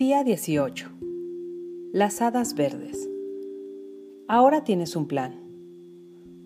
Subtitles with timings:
[0.00, 0.88] Día 18.
[1.92, 3.06] Las hadas verdes.
[4.28, 5.34] Ahora tienes un plan,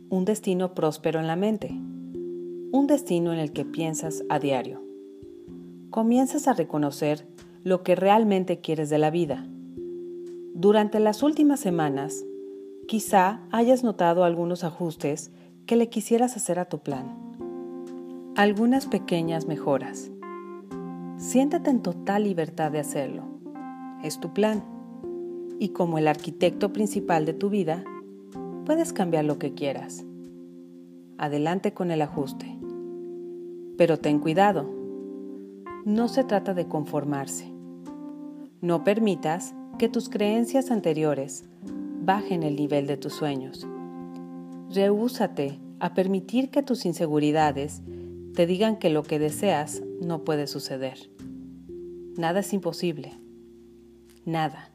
[0.08, 4.82] un destino próspero en la mente, un destino en el que piensas a diario.
[5.90, 7.28] Comienzas a reconocer
[7.62, 9.46] lo que realmente quieres de la vida.
[10.54, 12.24] Durante las últimas semanas,
[12.88, 15.30] quizá hayas notado algunos ajustes
[15.64, 17.06] que le quisieras hacer a tu plan.
[18.34, 20.10] Algunas pequeñas mejoras.
[21.18, 23.33] Siéntate en total libertad de hacerlo
[24.04, 24.62] es tu plan.
[25.58, 27.82] Y como el arquitecto principal de tu vida,
[28.66, 30.04] puedes cambiar lo que quieras.
[31.16, 32.58] Adelante con el ajuste.
[33.76, 34.70] Pero ten cuidado.
[35.84, 37.50] No se trata de conformarse.
[38.60, 41.44] No permitas que tus creencias anteriores
[42.02, 43.66] bajen el nivel de tus sueños.
[44.70, 47.82] Rehúsate a permitir que tus inseguridades
[48.34, 51.10] te digan que lo que deseas no puede suceder.
[52.16, 53.23] Nada es imposible
[54.24, 54.70] nada.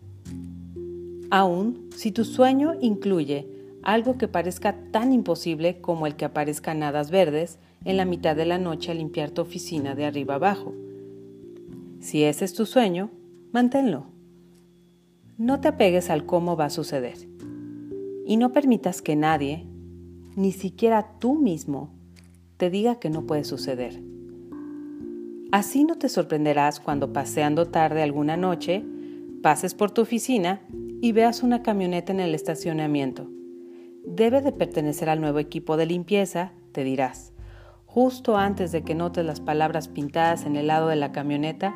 [1.31, 3.47] Aún si tu sueño incluye
[3.83, 8.45] algo que parezca tan imposible como el que aparezcan hadas verdes en la mitad de
[8.45, 10.73] la noche a limpiar tu oficina de arriba abajo.
[11.99, 13.09] Si ese es tu sueño,
[13.51, 14.05] manténlo.
[15.37, 17.17] No te apegues al cómo va a suceder.
[18.25, 19.65] Y no permitas que nadie,
[20.35, 21.91] ni siquiera tú mismo,
[22.57, 24.01] te diga que no puede suceder.
[25.51, 28.83] Así no te sorprenderás cuando paseando tarde alguna noche
[29.41, 30.61] pases por tu oficina
[31.01, 33.29] y veas una camioneta en el estacionamiento.
[34.05, 37.33] Debe de pertenecer al nuevo equipo de limpieza, te dirás.
[37.85, 41.75] Justo antes de que notes las palabras pintadas en el lado de la camioneta,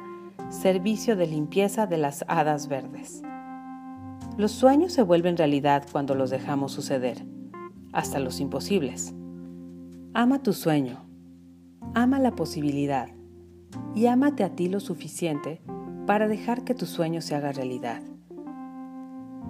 [0.49, 3.21] servicio de limpieza de las hadas verdes.
[4.37, 7.25] Los sueños se vuelven realidad cuando los dejamos suceder,
[7.91, 9.13] hasta los imposibles.
[10.13, 11.05] Ama tu sueño,
[11.93, 13.09] ama la posibilidad
[13.95, 15.61] y ámate a ti lo suficiente
[16.05, 18.01] para dejar que tu sueño se haga realidad.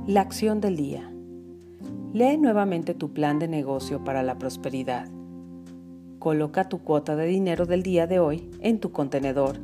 [0.06, 1.12] La acción del día.
[2.14, 5.08] Lee nuevamente tu plan de negocio para la prosperidad.
[6.19, 9.58] Coloca tu cuota de dinero del día de hoy en tu contenedor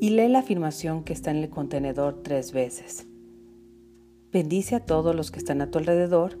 [0.00, 3.06] y lee la afirmación que está en el contenedor tres veces.
[4.32, 6.38] Bendice a todos los que están a tu alrededor,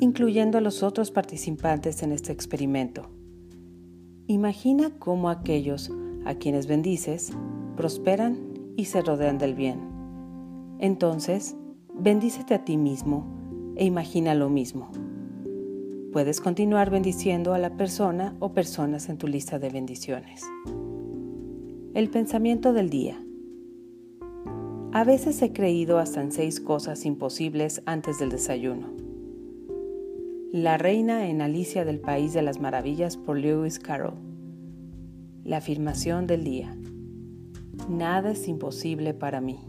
[0.00, 3.08] incluyendo a los otros participantes en este experimento.
[4.26, 5.90] Imagina cómo aquellos
[6.24, 7.32] a quienes bendices
[7.76, 9.80] prosperan y se rodean del bien.
[10.78, 11.56] Entonces,
[11.94, 13.26] bendícete a ti mismo
[13.76, 14.90] e imagina lo mismo.
[16.12, 20.42] Puedes continuar bendiciendo a la persona o personas en tu lista de bendiciones.
[21.94, 23.20] El pensamiento del día.
[24.92, 28.88] A veces he creído hasta en seis cosas imposibles antes del desayuno.
[30.52, 34.14] La reina en Alicia del País de las Maravillas por Lewis Carroll.
[35.42, 36.76] La afirmación del día.
[37.88, 39.60] Nada es imposible para mí.